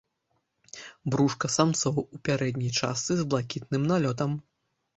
[1.15, 4.31] Брушка самцоў у пярэдняй частцы з блакітным налётам.